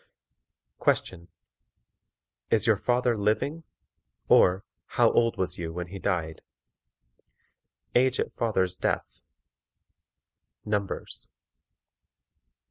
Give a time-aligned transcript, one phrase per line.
[0.79, 1.27] Question.
[2.49, 3.65] IS YOUR FATHER LIVING,
[4.29, 4.65] OR
[4.97, 6.41] HOW OLD WAS YOU WHEN HE DIED?
[7.93, 9.21] Age at fathers' death.
[10.65, 11.29] Numbers.